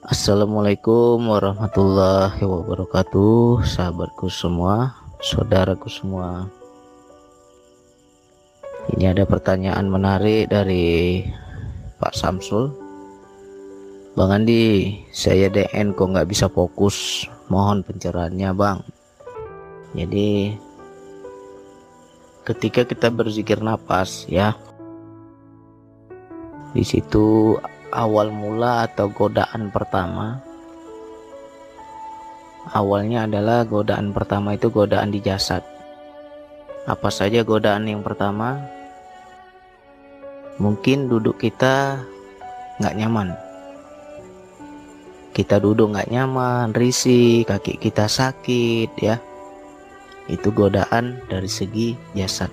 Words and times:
Assalamualaikum 0.00 1.28
warahmatullahi 1.28 2.40
wabarakatuh 2.40 3.60
Sahabatku 3.60 4.32
semua 4.32 4.96
Saudaraku 5.20 5.92
semua. 5.92 6.48
Ini 8.96 9.12
ada 9.12 9.28
pertanyaan 9.28 9.92
menarik 9.92 10.48
dari 10.48 11.20
Pak 12.00 12.16
Samsul. 12.16 12.72
Bang 14.16 14.32
Andi 14.32 14.96
Saya 15.12 15.52
DN 15.52 15.92
kok 15.92 16.16
nggak 16.16 16.32
bisa 16.32 16.48
fokus? 16.48 17.28
Mohon 17.52 17.84
pencerahannya 17.84 18.56
bang. 18.56 18.80
Jadi 20.00 20.56
Ketika 22.48 22.88
kita 22.88 23.12
berzikir 23.12 23.60
nafas 23.60 24.24
ya 24.32 24.56
di 26.72 26.88
situ 26.88 27.60
awal 27.90 28.30
mula 28.30 28.86
atau 28.86 29.10
godaan 29.10 29.68
pertama? 29.74 30.38
Awalnya 32.70 33.26
adalah 33.26 33.66
godaan 33.66 34.14
pertama 34.14 34.54
itu 34.54 34.70
godaan 34.70 35.10
di 35.10 35.18
jasad. 35.18 35.66
Apa 36.86 37.10
saja 37.10 37.42
godaan 37.42 37.90
yang 37.90 38.06
pertama? 38.06 38.62
Mungkin 40.62 41.10
duduk 41.10 41.40
kita 41.42 41.98
nggak 42.78 42.96
nyaman. 42.96 43.28
Kita 45.34 45.58
duduk 45.58 45.94
nggak 45.94 46.10
nyaman 46.10 46.74
risih 46.76 47.48
kaki 47.48 47.80
kita 47.80 48.06
sakit 48.06 48.90
ya. 49.00 49.16
Itu 50.30 50.54
godaan 50.54 51.26
dari 51.26 51.50
segi 51.50 51.96
jasad. 52.14 52.52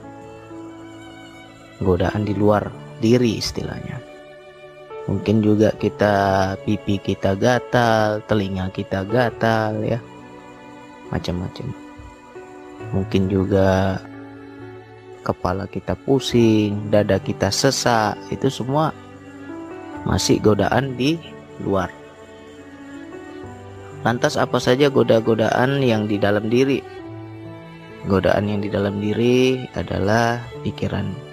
Godaan 1.77 2.25
di 2.25 2.33
luar 2.33 2.73
diri 2.97 3.37
istilahnya 3.37 4.16
mungkin 5.07 5.39
juga 5.39 5.71
kita 5.73 6.15
pipi 6.67 6.99
kita 6.99 7.33
gatal 7.39 8.21
telinga 8.27 8.67
kita 8.75 9.07
gatal 9.07 9.79
ya. 9.81 9.99
Macam-macam. 11.07 11.71
Mungkin 12.91 13.31
juga 13.31 13.99
kepala 15.23 15.67
kita 15.67 15.95
pusing 16.07 16.91
dada 16.91 17.19
kita 17.19 17.51
sesak 17.51 18.15
itu 18.31 18.47
semua 18.47 18.95
masih 20.07 20.39
godaan 20.39 20.95
di 20.95 21.19
luar. 21.63 21.91
Lantas 24.07 24.39
apa 24.39 24.61
saja 24.61 24.87
goda-godaan 24.87 25.83
yang 25.83 26.07
di 26.07 26.15
dalam 26.15 26.47
diri? 26.47 26.79
Godaan 28.07 28.47
yang 28.47 28.63
di 28.63 28.71
dalam 28.71 29.03
diri 29.03 29.67
adalah 29.75 30.39
pikiran 30.63 31.26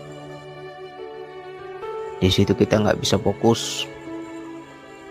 di 2.24 2.32
situ 2.32 2.56
kita 2.56 2.80
nggak 2.80 3.04
bisa 3.04 3.20
fokus. 3.20 3.84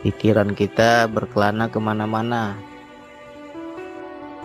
Pikiran 0.02 0.58
kita 0.58 1.06
berkelana 1.06 1.70
ke 1.70 1.78
mana-mana. 1.78 2.58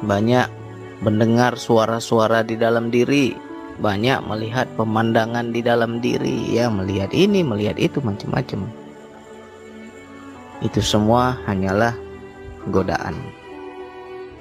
Banyak 0.05 0.53
mendengar 1.01 1.57
suara-suara 1.57 2.45
di 2.45 2.61
dalam 2.61 2.93
diri. 2.93 3.33
Banyak 3.81 4.21
melihat 4.29 4.69
pemandangan 4.77 5.49
di 5.49 5.65
dalam 5.65 6.05
diri. 6.05 6.53
Ya 6.53 6.69
melihat 6.69 7.09
ini 7.17 7.41
melihat 7.41 7.81
itu 7.81 8.05
macam-macam. 8.05 8.69
Itu 10.61 10.85
semua 10.85 11.41
hanyalah 11.49 11.97
godaan. 12.69 13.17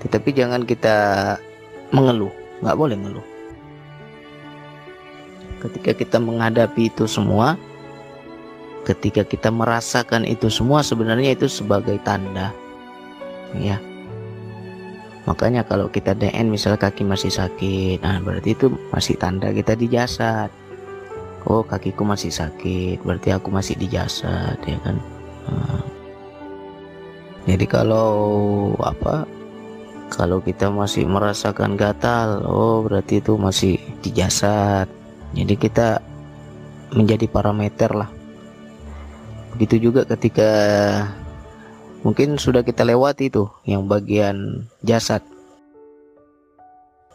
Tetapi 0.04 0.36
jangan 0.36 0.68
kita 0.68 0.96
mengeluh. 1.96 2.34
Nggak 2.60 2.76
boleh 2.76 2.98
ngeluh. 3.00 3.28
Ketika 5.64 5.96
kita 5.96 6.18
menghadapi 6.20 6.92
itu 6.92 7.08
semua 7.08 7.56
ketika 8.88 9.28
kita 9.28 9.52
merasakan 9.52 10.24
itu 10.24 10.48
semua 10.48 10.80
sebenarnya 10.80 11.36
itu 11.36 11.52
sebagai 11.52 12.00
tanda. 12.08 12.56
Ya. 13.60 13.76
Makanya 15.28 15.68
kalau 15.68 15.92
kita 15.92 16.16
DN 16.16 16.48
misalnya 16.48 16.88
kaki 16.88 17.04
masih 17.04 17.28
sakit 17.28 18.00
nah 18.00 18.24
berarti 18.24 18.56
itu 18.56 18.72
masih 18.96 19.20
tanda 19.20 19.52
kita 19.52 19.76
di 19.76 19.92
jasad. 19.92 20.48
Oh 21.44 21.68
kakiku 21.68 22.08
masih 22.08 22.32
sakit 22.32 23.04
berarti 23.04 23.36
aku 23.36 23.52
masih 23.52 23.76
di 23.76 23.92
jasad 23.92 24.56
ya 24.64 24.80
kan? 24.88 24.96
Nah. 25.48 25.84
jadi 27.48 27.64
kalau 27.68 28.12
apa 28.84 29.24
kalau 30.12 30.44
kita 30.44 30.68
masih 30.68 31.08
merasakan 31.08 31.80
gatal 31.80 32.44
oh 32.48 32.84
berarti 32.88 33.20
itu 33.20 33.36
masih 33.36 33.76
di 34.00 34.16
jasad. 34.16 34.88
Jadi 35.36 35.60
kita 35.60 36.00
menjadi 36.96 37.28
parameter 37.28 37.92
lah 37.92 38.17
begitu 39.58 39.90
juga 39.90 40.06
ketika 40.06 40.46
mungkin 42.06 42.38
sudah 42.38 42.62
kita 42.62 42.86
lewati 42.86 43.34
itu 43.34 43.50
yang 43.66 43.90
bagian 43.90 44.70
jasad. 44.86 45.26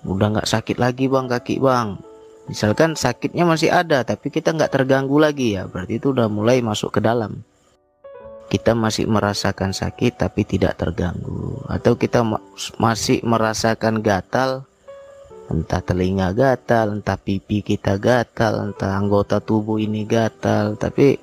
Udah 0.03 0.34
nggak 0.34 0.50
sakit 0.50 0.82
lagi 0.82 1.06
bang 1.06 1.30
kaki 1.30 1.62
bang. 1.62 2.03
Misalkan 2.50 2.98
sakitnya 2.98 3.47
masih 3.47 3.70
ada 3.70 4.03
tapi 4.03 4.34
kita 4.34 4.50
nggak 4.50 4.75
terganggu 4.75 5.22
lagi 5.22 5.54
ya 5.54 5.70
berarti 5.70 6.03
itu 6.03 6.10
udah 6.10 6.26
mulai 6.26 6.58
masuk 6.58 6.98
ke 6.98 7.00
dalam. 7.00 7.47
Kita 8.50 8.74
masih 8.74 9.06
merasakan 9.06 9.70
sakit 9.70 10.19
tapi 10.19 10.42
tidak 10.42 10.82
terganggu. 10.82 11.62
Atau 11.70 11.94
kita 11.94 12.26
masih 12.82 13.22
merasakan 13.22 14.03
gatal 14.03 14.66
entah 15.47 15.78
telinga 15.78 16.34
gatal 16.34 16.98
entah 16.98 17.14
pipi 17.14 17.62
kita 17.62 18.03
gatal 18.03 18.74
entah 18.74 18.98
anggota 18.98 19.38
tubuh 19.38 19.78
ini 19.78 20.03
gatal 20.09 20.74
tapi 20.80 21.20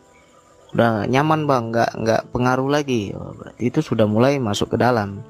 udah 0.74 1.10
nyaman 1.10 1.50
bang. 1.50 1.64
Nggak 1.74 1.92
nggak 1.98 2.22
pengaruh 2.34 2.70
lagi. 2.70 3.14
Berarti 3.14 3.62
itu 3.64 3.80
sudah 3.82 4.06
mulai 4.06 4.38
masuk 4.38 4.76
ke 4.76 4.78
dalam. 4.78 5.22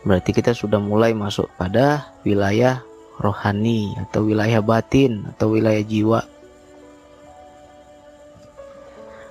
Berarti 0.00 0.32
kita 0.32 0.56
sudah 0.56 0.80
mulai 0.80 1.12
masuk 1.12 1.48
pada 1.60 2.16
wilayah 2.24 2.80
rohani 3.20 3.92
atau 4.08 4.24
wilayah 4.24 4.64
batin 4.64 5.28
atau 5.36 5.52
wilayah 5.52 5.84
jiwa. 5.84 6.20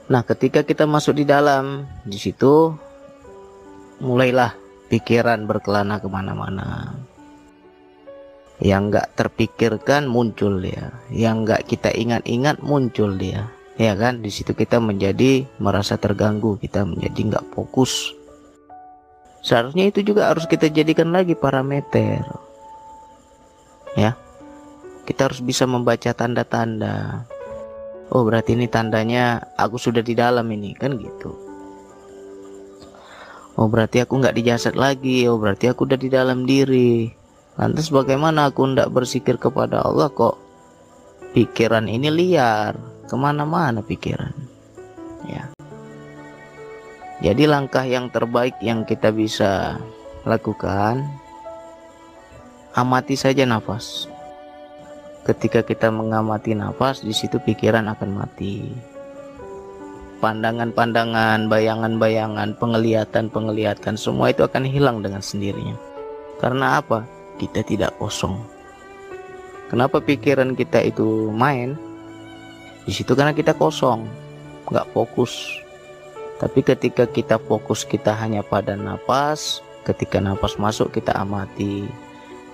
Nah 0.09 0.21
ketika 0.25 0.61
kita 0.65 0.85
masuk 0.85 1.21
di 1.21 1.25
dalam 1.25 1.85
di 2.05 2.17
situ 2.17 2.73
mulailah 4.01 4.53
pikiran 4.93 5.49
berkelana 5.49 5.97
ke 5.97 6.05
mana-mana. 6.09 6.93
Yang 8.59 8.83
nggak 8.91 9.07
terpikirkan 9.17 10.05
muncul 10.05 10.61
dia. 10.61 10.93
Yang 11.09 11.35
nggak 11.45 11.61
kita 11.65 11.89
ingat-ingat 11.95 12.61
muncul 12.61 13.15
dia 13.17 13.49
ya 13.79 13.95
kan? 13.95 14.19
Di 14.19 14.27
situ 14.29 14.51
kita 14.51 14.83
menjadi 14.83 15.47
merasa 15.57 15.95
terganggu 15.95 16.59
kita 16.59 16.83
menjadi 16.83 17.19
nggak 17.33 17.45
fokus. 17.55 18.11
Seharusnya 19.39 19.87
itu 19.87 20.03
juga 20.03 20.27
harus 20.27 20.43
kita 20.43 20.67
jadikan 20.67 21.15
lagi 21.15 21.33
parameter. 21.33 22.19
Ya. 23.95 24.19
Kita 25.07 25.31
harus 25.31 25.39
bisa 25.39 25.63
membaca 25.63 26.11
tanda-tanda. 26.11 27.23
Oh 28.13 28.27
berarti 28.27 28.53
ini 28.53 28.67
tandanya 28.67 29.41
aku 29.57 29.79
sudah 29.79 30.03
di 30.03 30.13
dalam 30.13 30.45
ini 30.51 30.75
kan 30.75 30.99
gitu. 30.99 31.33
Oh 33.57 33.65
berarti 33.71 34.03
aku 34.03 34.21
nggak 34.21 34.35
di 34.37 34.43
jasad 34.45 34.75
lagi. 34.75 35.25
Oh 35.25 35.39
berarti 35.39 35.71
aku 35.71 35.87
udah 35.87 35.97
di 35.97 36.11
dalam 36.11 36.43
diri. 36.43 37.09
Lantas 37.57 37.89
bagaimana 37.89 38.51
aku 38.51 38.69
ndak 38.69 38.91
bersikir 38.91 39.39
kepada 39.41 39.81
Allah 39.81 40.11
kok? 40.11 40.37
Pikiran 41.33 41.89
ini 41.89 42.09
liar 42.11 42.98
ke 43.09 43.15
mana-mana 43.17 43.81
pikiran 43.81 44.31
ya 45.25 45.49
jadi 47.19 47.49
langkah 47.49 47.83
yang 47.83 48.13
terbaik 48.13 48.53
yang 48.61 48.85
kita 48.85 49.09
bisa 49.09 49.81
lakukan 50.29 51.01
amati 52.77 53.17
saja 53.17 53.49
nafas 53.49 54.05
ketika 55.25 55.65
kita 55.65 55.89
mengamati 55.89 56.53
nafas 56.53 57.01
di 57.01 57.11
situ 57.11 57.41
pikiran 57.41 57.89
akan 57.89 58.09
mati 58.13 58.69
pandangan-pandangan, 60.19 61.47
bayangan-bayangan, 61.47 62.59
penglihatan-penglihatan 62.59 63.95
semua 63.95 64.35
itu 64.35 64.43
akan 64.43 64.67
hilang 64.67 64.99
dengan 64.99 65.23
sendirinya. 65.23 65.79
Karena 66.37 66.83
apa? 66.83 67.07
Kita 67.39 67.63
tidak 67.63 67.95
kosong. 67.97 68.35
Kenapa 69.71 70.03
pikiran 70.03 70.59
kita 70.59 70.83
itu 70.83 71.31
main? 71.31 71.79
Di 72.89 72.97
situ 72.97 73.13
karena 73.13 73.37
kita 73.37 73.53
kosong 73.53 74.09
nggak 74.65 74.89
fokus. 74.97 75.61
Tapi 76.41 76.65
ketika 76.65 77.05
kita 77.05 77.37
fokus 77.37 77.85
kita 77.85 78.17
hanya 78.17 78.41
pada 78.41 78.73
napas 78.73 79.61
ketika 79.85 80.17
napas 80.17 80.57
masuk 80.57 80.89
kita 80.89 81.13
amati. 81.13 81.85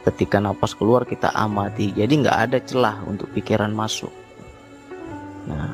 Ketika 0.04 0.44
napas 0.44 0.76
keluar 0.76 1.08
kita 1.08 1.32
amati. 1.32 1.96
Jadi 1.96 2.20
nggak 2.20 2.52
ada 2.52 2.60
celah 2.60 3.00
untuk 3.08 3.32
pikiran 3.32 3.72
masuk. 3.72 4.12
Nah 5.48 5.72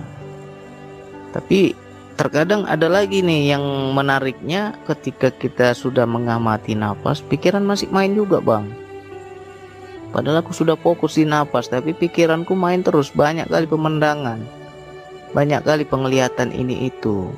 tapi 1.34 1.74
terkadang 2.14 2.70
ada 2.70 2.86
lagi 2.86 3.26
nih 3.26 3.58
yang 3.58 3.66
menariknya 3.98 4.78
ketika 4.86 5.34
kita 5.34 5.74
sudah 5.74 6.06
mengamati 6.06 6.78
napas 6.78 7.18
pikiran 7.26 7.66
masih 7.66 7.90
main 7.90 8.14
juga 8.14 8.38
bang 8.38 8.70
Padahal 10.12 10.44
aku 10.44 10.52
sudah 10.52 10.76
fokus 10.76 11.16
di 11.16 11.24
napas, 11.24 11.72
tapi 11.72 11.96
pikiranku 11.96 12.52
main 12.52 12.84
terus. 12.84 13.08
Banyak 13.16 13.48
kali 13.48 13.64
pemandangan, 13.64 14.44
banyak 15.32 15.64
kali 15.64 15.88
penglihatan 15.88 16.52
ini 16.52 16.92
itu. 16.92 17.32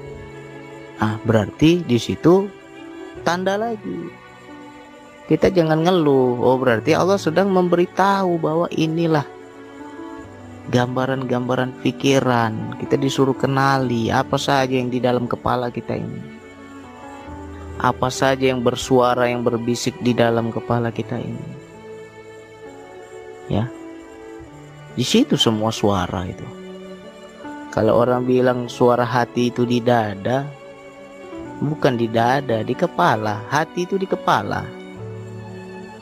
ah 1.01 1.17
berarti 1.25 1.85
di 1.85 1.97
situ 2.01 2.49
tanda 3.21 3.57
lagi. 3.57 4.09
Kita 5.29 5.53
jangan 5.53 5.85
ngeluh. 5.85 6.41
Oh 6.41 6.57
berarti 6.57 6.97
Allah 6.97 7.21
sedang 7.21 7.53
memberitahu 7.53 8.41
bahwa 8.41 8.67
inilah 8.73 9.25
gambaran-gambaran 10.73 11.77
pikiran. 11.85 12.77
Kita 12.81 12.97
disuruh 12.97 13.37
kenali 13.37 14.09
apa 14.09 14.37
saja 14.41 14.73
yang 14.73 14.89
di 14.89 14.97
dalam 14.97 15.29
kepala 15.29 15.69
kita 15.69 15.93
ini. 15.93 16.21
Apa 17.81 18.09
saja 18.09 18.49
yang 18.49 18.65
bersuara 18.65 19.29
yang 19.29 19.45
berbisik 19.45 19.97
di 20.01 20.13
dalam 20.13 20.49
kepala 20.53 20.93
kita 20.93 21.19
ini 21.19 21.52
ya. 23.51 23.67
Di 24.93 25.01
situ 25.01 25.33
semua 25.39 25.73
suara 25.73 26.29
itu. 26.29 26.45
Kalau 27.73 27.97
orang 28.05 28.29
bilang 28.29 28.69
suara 28.69 29.01
hati 29.01 29.49
itu 29.49 29.65
di 29.65 29.81
dada 29.81 30.45
bukan 31.57 31.97
di 31.97 32.05
dada 32.05 32.61
di 32.61 32.77
kepala. 32.77 33.41
Hati 33.49 33.89
itu 33.89 33.97
di 33.97 34.05
kepala. 34.05 34.61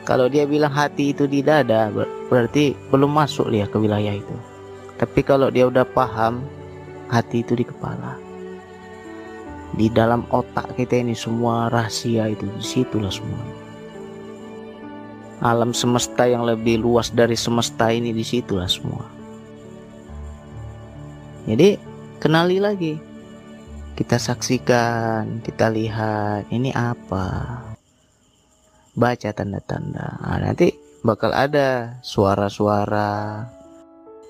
Kalau 0.03 0.27
dia 0.27 0.43
bilang 0.43 0.75
hati 0.75 1.15
itu 1.15 1.23
di 1.29 1.39
dada 1.39 1.88
berarti 2.27 2.75
belum 2.91 3.15
masuk 3.15 3.47
dia 3.47 3.63
ke 3.71 3.79
wilayah 3.79 4.19
itu. 4.19 4.35
Tapi 4.99 5.23
kalau 5.23 5.47
dia 5.47 5.71
udah 5.71 5.88
paham 5.88 6.43
hati 7.07 7.47
itu 7.47 7.55
di 7.55 7.63
kepala. 7.63 8.19
Di 9.71 9.88
dalam 9.88 10.27
otak 10.35 10.75
kita 10.75 10.99
ini 10.99 11.15
semua 11.15 11.71
rahasia 11.71 12.27
itu 12.27 12.43
di 12.43 12.59
situlah 12.59 13.07
semua 13.07 13.60
alam 15.41 15.73
semesta 15.73 16.29
yang 16.29 16.45
lebih 16.45 16.77
luas 16.77 17.09
dari 17.09 17.33
semesta 17.33 17.89
ini 17.89 18.13
di 18.13 18.21
situlah 18.21 18.69
semua. 18.69 19.03
Jadi 21.49 21.75
kenali 22.21 22.61
lagi. 22.61 22.93
Kita 23.91 24.15
saksikan 24.15 25.43
kita 25.43 25.67
lihat 25.67 26.47
ini 26.53 26.71
apa? 26.71 27.59
Baca 28.93 29.29
tanda-tanda. 29.33 30.21
Nah, 30.21 30.39
nanti 30.39 30.71
bakal 31.01 31.33
ada 31.33 31.99
suara-suara 32.05 33.45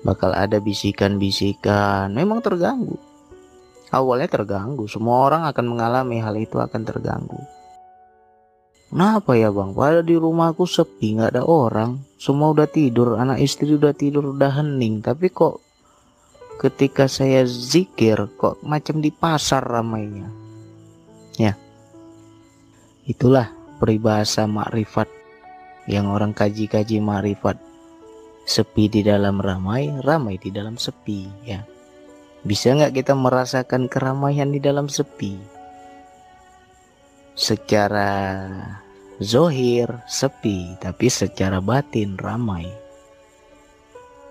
bakal 0.02 0.34
ada 0.34 0.58
bisikan-bisikan. 0.58 2.10
Memang 2.12 2.42
terganggu. 2.42 2.98
Awalnya 3.94 4.28
terganggu. 4.28 4.88
Semua 4.90 5.30
orang 5.30 5.42
akan 5.46 5.64
mengalami 5.68 6.18
hal 6.18 6.34
itu 6.36 6.58
akan 6.58 6.82
terganggu. 6.82 7.38
Kenapa 8.92 9.32
ya 9.32 9.48
bang? 9.48 9.72
Pada 9.72 10.04
di 10.04 10.20
rumahku 10.20 10.68
sepi, 10.68 11.16
nggak 11.16 11.32
ada 11.32 11.48
orang. 11.48 12.04
Semua 12.20 12.52
udah 12.52 12.68
tidur, 12.68 13.16
anak 13.16 13.40
istri 13.40 13.72
udah 13.72 13.96
tidur, 13.96 14.36
udah 14.36 14.52
hening. 14.60 15.00
Tapi 15.00 15.32
kok 15.32 15.64
ketika 16.60 17.08
saya 17.08 17.48
zikir, 17.48 18.28
kok 18.36 18.60
macam 18.60 19.00
di 19.00 19.08
pasar 19.08 19.64
ramainya. 19.64 20.28
Ya, 21.40 21.56
itulah 23.08 23.48
peribahasa 23.80 24.44
makrifat 24.44 25.08
yang 25.88 26.12
orang 26.12 26.36
kaji-kaji 26.36 27.00
makrifat. 27.00 27.56
Sepi 28.44 28.92
di 28.92 29.00
dalam 29.00 29.40
ramai, 29.40 29.88
ramai 30.04 30.36
di 30.36 30.52
dalam 30.52 30.76
sepi. 30.76 31.48
Ya, 31.48 31.64
bisa 32.44 32.76
nggak 32.76 32.92
kita 32.92 33.16
merasakan 33.16 33.88
keramaian 33.88 34.52
di 34.52 34.60
dalam 34.60 34.92
sepi? 34.92 35.51
Secara 37.42 38.46
zohir 39.18 39.90
sepi, 40.06 40.78
tapi 40.78 41.10
secara 41.10 41.58
batin 41.58 42.14
ramai. 42.22 42.70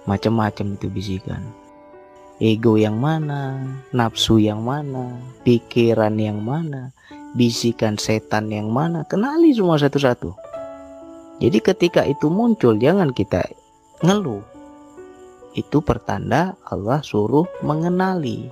Macam-macam 0.07 0.79
itu 0.79 0.87
bisikan. 0.87 1.43
Ego 2.39 2.79
yang 2.79 2.95
mana, 3.03 3.59
nafsu 3.91 4.39
yang 4.39 4.63
mana, 4.63 5.19
pikiran 5.43 6.15
yang 6.15 6.39
mana, 6.39 6.95
bisikan 7.35 7.99
setan 7.99 8.47
yang 8.47 8.71
mana, 8.71 9.03
kenali 9.03 9.51
semua 9.51 9.75
satu-satu. 9.75 10.31
Jadi 11.43 11.59
ketika 11.59 12.07
itu 12.07 12.31
muncul 12.31 12.79
jangan 12.79 13.11
kita 13.11 13.43
ngeluh 14.07 14.41
itu 15.53 15.83
pertanda 15.83 16.55
Allah 16.63 17.03
suruh 17.03 17.43
mengenali 17.59 18.47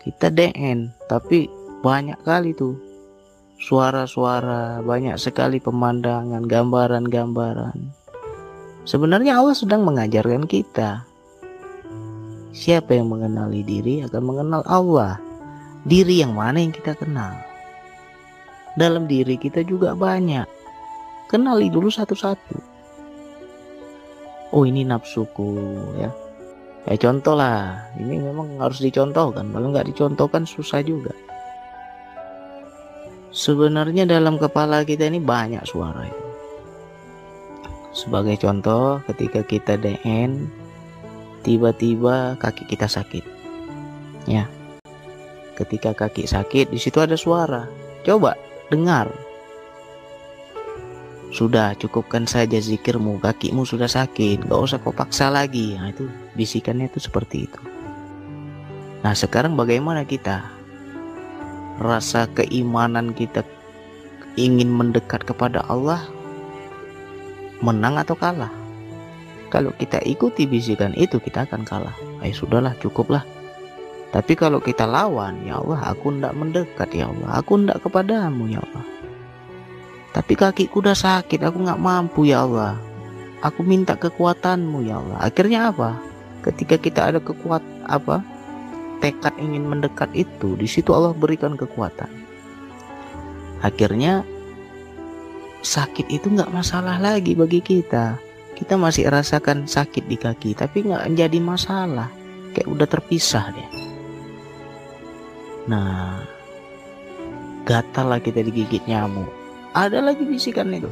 kita 0.00 0.30
DN 0.30 0.94
tapi 1.10 1.50
banyak 1.82 2.16
kali 2.22 2.54
tuh 2.54 2.87
suara-suara 3.58 4.78
banyak 4.86 5.18
sekali 5.18 5.58
pemandangan 5.58 6.46
gambaran-gambaran. 6.46 7.90
Sebenarnya 8.86 9.42
Allah 9.42 9.58
sedang 9.58 9.82
mengajarkan 9.82 10.46
kita. 10.46 11.02
Siapa 12.54 12.96
yang 12.96 13.10
mengenali 13.10 13.66
diri 13.66 14.06
akan 14.06 14.22
mengenal 14.24 14.62
Allah. 14.64 15.18
Diri 15.84 16.22
yang 16.22 16.38
mana 16.38 16.62
yang 16.62 16.72
kita 16.72 16.94
kenal. 16.96 17.34
Dalam 18.78 19.10
diri 19.10 19.34
kita 19.34 19.66
juga 19.66 19.92
banyak. 19.92 20.46
Kenali 21.28 21.68
dulu 21.68 21.90
satu-satu. 21.90 22.56
Oh 24.54 24.64
ini 24.64 24.86
nafsuku 24.86 25.50
ya. 26.00 26.08
Ya 26.88 26.94
contoh 26.96 27.36
lah 27.36 27.84
ini 28.00 28.16
memang 28.16 28.56
harus 28.56 28.80
dicontohkan. 28.80 29.52
Kalau 29.52 29.66
nggak 29.68 29.92
dicontohkan 29.92 30.48
susah 30.48 30.80
juga 30.80 31.12
sebenarnya 33.38 34.02
dalam 34.02 34.34
kepala 34.34 34.82
kita 34.82 35.06
ini 35.06 35.22
banyak 35.22 35.62
suara 35.62 36.10
itu 36.10 36.28
sebagai 37.98 38.38
contoh 38.38 39.02
ketika 39.10 39.42
kita 39.46 39.74
DN 39.78 40.46
tiba-tiba 41.42 42.38
kaki 42.38 42.68
kita 42.70 42.86
sakit. 42.86 43.26
Ya. 44.30 44.46
Ketika 45.58 45.90
kaki 45.90 46.28
sakit 46.30 46.70
di 46.70 46.78
situ 46.78 47.02
ada 47.02 47.18
suara. 47.18 47.66
Coba 48.06 48.38
dengar. 48.70 49.10
Sudah 51.34 51.74
cukupkan 51.74 52.30
saja 52.30 52.62
zikirmu. 52.62 53.18
Kakimu 53.18 53.66
sudah 53.66 53.90
sakit. 53.90 54.46
Gak 54.46 54.62
usah 54.62 54.78
kau 54.78 54.94
paksa 54.94 55.26
lagi. 55.28 55.74
Nah 55.74 55.90
itu 55.90 56.06
bisikannya 56.38 56.86
itu 56.86 57.02
seperti 57.02 57.50
itu. 57.50 57.60
Nah 59.02 59.14
sekarang 59.18 59.58
bagaimana 59.58 60.06
kita 60.06 60.57
rasa 61.78 62.26
keimanan 62.34 63.14
kita 63.14 63.46
ingin 64.38 64.70
mendekat 64.70 65.26
kepada 65.26 65.62
Allah 65.66 66.02
menang 67.62 67.98
atau 67.98 68.14
kalah 68.14 68.50
kalau 69.50 69.74
kita 69.78 69.98
ikuti 70.06 70.46
bisikan 70.46 70.94
itu 70.94 71.18
kita 71.18 71.46
akan 71.46 71.66
kalah 71.66 71.94
ayo 72.22 72.34
sudahlah 72.34 72.74
cukuplah 72.78 73.26
tapi 74.14 74.38
kalau 74.38 74.62
kita 74.62 74.86
lawan 74.86 75.42
ya 75.42 75.58
Allah 75.58 75.90
aku 75.90 76.14
tidak 76.14 76.34
mendekat 76.38 76.88
ya 76.94 77.10
Allah 77.10 77.42
aku 77.42 77.58
tidak 77.58 77.78
kepadamu 77.82 78.46
ya 78.46 78.62
Allah 78.62 78.98
tapi 80.18 80.34
kakiku 80.34 80.80
udah 80.80 80.96
sakit, 80.96 81.44
aku 81.44 81.62
nggak 81.62 81.78
mampu 81.78 82.26
ya 82.26 82.42
Allah. 82.42 82.80
Aku 83.44 83.62
minta 83.62 83.94
kekuatanmu 83.94 84.82
ya 84.82 84.98
Allah. 84.98 85.18
Akhirnya 85.22 85.70
apa? 85.70 86.00
Ketika 86.42 86.74
kita 86.74 87.00
ada 87.12 87.20
kekuat 87.22 87.62
apa? 87.86 88.24
Tekad 88.98 89.34
ingin 89.38 89.66
mendekat 89.66 90.10
itu, 90.14 90.58
di 90.58 90.66
situ 90.66 90.90
Allah 90.90 91.14
berikan 91.14 91.54
kekuatan. 91.54 92.10
Akhirnya 93.62 94.26
sakit 95.62 96.10
itu 96.10 96.30
nggak 96.30 96.50
masalah 96.50 96.98
lagi 96.98 97.38
bagi 97.38 97.62
kita. 97.62 98.18
Kita 98.58 98.74
masih 98.74 99.06
rasakan 99.06 99.70
sakit 99.70 100.10
di 100.10 100.18
kaki, 100.18 100.50
tapi 100.58 100.82
nggak 100.82 101.06
menjadi 101.06 101.38
masalah. 101.38 102.10
Kayak 102.54 102.68
udah 102.74 102.88
terpisah 102.90 103.54
deh. 103.54 103.70
Nah, 105.70 106.26
gatal 107.68 108.08
lah 108.08 108.20
kita 108.24 108.40
digigit 108.40 108.80
nyamuk 108.88 109.28
ada 109.76 110.00
lagi 110.00 110.24
bisikan 110.24 110.72
itu 110.72 110.88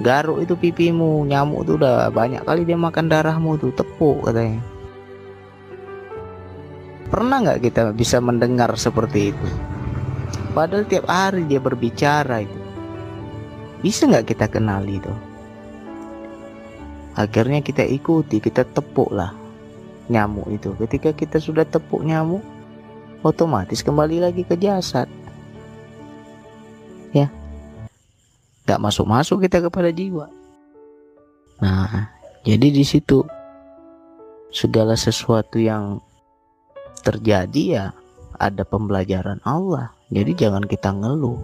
garuk 0.00 0.40
itu 0.40 0.56
pipimu 0.56 1.28
nyamuk 1.28 1.68
tuh 1.68 1.76
udah 1.76 2.08
banyak 2.08 2.40
kali 2.48 2.64
dia 2.64 2.80
makan 2.80 3.12
darahmu 3.12 3.60
tuh 3.60 3.76
tepuk 3.76 4.24
katanya 4.24 4.64
pernah 7.12 7.44
nggak 7.44 7.60
kita 7.60 7.92
bisa 7.92 8.24
mendengar 8.24 8.72
seperti 8.80 9.36
itu? 9.36 9.48
Padahal 10.56 10.88
tiap 10.88 11.04
hari 11.12 11.44
dia 11.44 11.60
berbicara 11.60 12.40
itu. 12.40 12.60
Bisa 13.84 14.08
nggak 14.08 14.32
kita 14.32 14.48
kenali 14.48 14.96
itu? 14.96 15.12
Akhirnya 17.12 17.60
kita 17.60 17.84
ikuti 17.84 18.40
kita 18.40 18.64
tepuk 18.64 19.12
lah 19.12 19.36
nyamuk 20.08 20.48
itu. 20.48 20.72
Ketika 20.80 21.12
kita 21.12 21.36
sudah 21.36 21.68
tepuk 21.68 22.00
nyamuk 22.00 22.40
otomatis 23.20 23.84
kembali 23.84 24.24
lagi 24.24 24.48
ke 24.48 24.56
jasad. 24.56 25.04
Ya. 27.12 27.28
Nggak 28.64 28.80
masuk-masuk 28.80 29.44
kita 29.44 29.60
kepada 29.60 29.92
jiwa. 29.92 30.32
Nah, 31.60 32.08
jadi 32.40 32.72
di 32.72 32.82
situ 32.88 33.20
segala 34.48 34.96
sesuatu 34.96 35.60
yang 35.60 36.00
terjadi 37.02 37.62
ya 37.66 37.86
ada 38.38 38.62
pembelajaran 38.62 39.42
Allah. 39.44 39.90
Jadi 40.08 40.32
jangan 40.38 40.64
kita 40.64 40.94
ngeluh. 40.94 41.42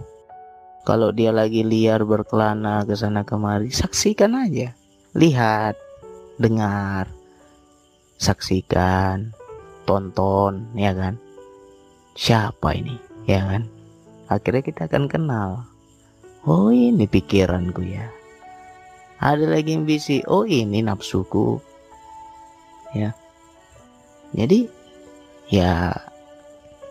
Kalau 0.87 1.11
dia 1.13 1.29
lagi 1.29 1.61
liar 1.61 2.01
berkelana 2.07 2.87
ke 2.87 2.95
sana 2.95 3.27
kemari, 3.27 3.69
saksikan 3.69 4.33
aja. 4.33 4.73
Lihat, 5.13 5.75
dengar, 6.41 7.11
saksikan, 8.17 9.35
tonton, 9.85 10.71
ya 10.73 10.95
kan? 10.95 11.19
Siapa 12.17 12.73
ini? 12.73 13.09
ya 13.29 13.45
kan 13.45 13.63
akhirnya 14.25 14.65
kita 14.65 14.81
akan 14.89 15.05
kenal 15.05 15.49
oh 16.49 16.73
ini 16.73 17.05
pikiranku 17.05 17.85
ya 17.85 18.09
ada 19.21 19.45
lagi 19.45 19.77
yang 19.77 19.85
bisi 19.85 20.25
oh 20.25 20.49
ini 20.49 20.81
nafsuku 20.81 21.61
ya 22.97 23.13
jadi 24.33 24.65
ya 25.49 25.93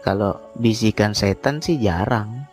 kalau 0.03 0.39
bisikan 0.59 1.15
setan 1.15 1.63
sih 1.63 1.79
jarang. 1.79 2.47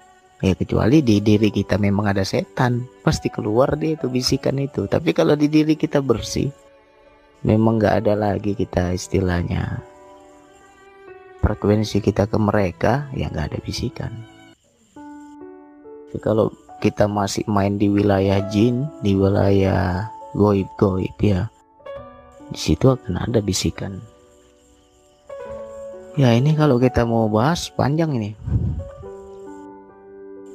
Ya 0.43 0.53
kecuali 0.53 1.01
di 1.01 1.23
diri 1.23 1.49
kita 1.49 1.79
memang 1.79 2.11
ada 2.11 2.21
setan 2.21 2.85
pasti 3.01 3.31
keluar 3.31 3.73
dia 3.79 3.97
itu 3.97 4.11
bisikan 4.11 4.59
itu. 4.61 4.85
Tapi 4.85 5.15
kalau 5.15 5.33
di 5.33 5.49
diri 5.49 5.73
kita 5.73 6.03
bersih 6.03 6.51
memang 7.41 7.81
nggak 7.81 8.05
ada 8.05 8.13
lagi 8.13 8.53
kita 8.53 8.93
istilahnya. 8.93 9.81
Frekuensi 11.39 12.03
kita 12.03 12.29
ke 12.29 12.37
mereka 12.37 13.09
ya 13.15 13.31
nggak 13.31 13.55
ada 13.55 13.59
bisikan. 13.63 14.11
Tapi 16.11 16.19
kalau 16.21 16.51
kita 16.83 17.07
masih 17.07 17.47
main 17.47 17.79
di 17.79 17.87
wilayah 17.87 18.43
jin 18.51 18.85
di 19.01 19.15
wilayah 19.15 20.11
goib-goib 20.35 21.15
ya 21.23 21.47
di 22.51 22.59
situ 22.59 22.91
akan 22.91 23.17
ada 23.17 23.39
bisikan 23.39 23.97
ya 26.15 26.31
ini 26.31 26.55
kalau 26.55 26.79
kita 26.79 27.03
mau 27.03 27.27
bahas 27.27 27.67
panjang 27.75 28.15
ini. 28.15 28.31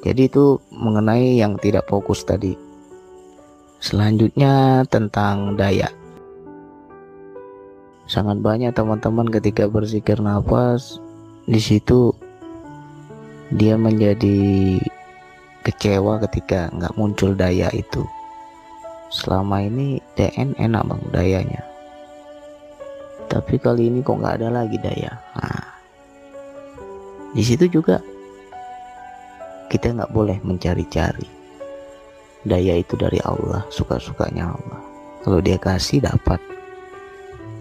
Jadi 0.00 0.32
itu 0.32 0.56
mengenai 0.72 1.36
yang 1.36 1.60
tidak 1.60 1.84
fokus 1.84 2.24
tadi. 2.24 2.56
Selanjutnya 3.80 4.84
tentang 4.88 5.60
daya. 5.60 5.92
Sangat 8.08 8.40
banyak 8.40 8.72
teman-teman 8.72 9.28
ketika 9.28 9.68
berzikir 9.68 10.18
nafas 10.18 10.98
di 11.44 11.60
situ 11.60 12.16
dia 13.52 13.76
menjadi 13.76 14.80
kecewa 15.62 16.18
ketika 16.24 16.72
nggak 16.72 16.96
muncul 16.96 17.36
daya 17.36 17.68
itu. 17.76 18.02
Selama 19.12 19.60
ini 19.60 20.00
DN 20.16 20.56
enak 20.56 20.86
bang 20.86 21.02
dayanya 21.12 21.69
tapi 23.30 23.62
kali 23.62 23.86
ini 23.86 24.02
kok 24.02 24.18
nggak 24.18 24.42
ada 24.42 24.48
lagi 24.50 24.74
daya. 24.82 25.14
Nah, 25.38 25.70
di 27.30 27.42
situ 27.46 27.70
juga 27.70 28.02
kita 29.70 29.94
nggak 29.94 30.10
boleh 30.10 30.42
mencari-cari. 30.42 31.38
Daya 32.42 32.74
itu 32.74 32.98
dari 32.98 33.22
Allah 33.22 33.62
suka-sukanya 33.70 34.50
Allah. 34.50 34.80
Kalau 35.22 35.38
dia 35.38 35.54
kasih 35.62 36.02
dapat. 36.02 36.42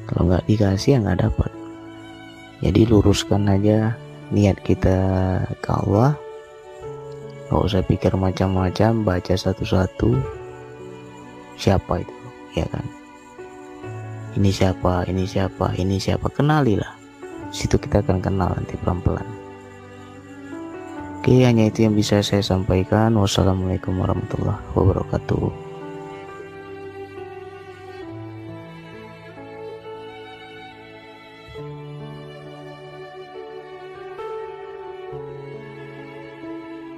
Kalau 0.09 0.25
nggak 0.25 0.49
dikasih 0.49 0.97
ya 0.97 1.05
nggak 1.05 1.21
dapat. 1.29 1.51
Jadi 2.65 2.81
luruskan 2.89 3.45
aja 3.45 3.93
niat 4.33 4.57
kita 4.65 4.97
ke 5.61 5.69
Allah. 5.69 6.17
Nggak 7.53 7.61
usah 7.61 7.85
pikir 7.85 8.17
macam-macam 8.17 9.05
baca 9.05 9.33
satu-satu. 9.37 10.17
Siapa 11.61 12.01
itu? 12.01 12.15
Ya 12.57 12.65
kan 12.73 12.98
ini 14.37 14.53
siapa? 14.53 15.07
Ini 15.09 15.23
siapa? 15.25 15.73
Ini 15.73 15.97
siapa? 15.97 16.29
Kenalilah. 16.29 16.93
Situ 17.49 17.81
kita 17.81 18.05
akan 18.05 18.21
kenal 18.21 18.53
nanti 18.53 18.77
pelan-pelan. 18.77 19.25
Oke 21.19 21.41
hanya 21.41 21.69
itu 21.69 21.87
yang 21.87 21.97
bisa 21.97 22.21
saya 22.21 22.45
sampaikan. 22.45 23.17
Wassalamualaikum 23.17 23.97
warahmatullahi 23.97 24.61
wabarakatuh 24.77 25.68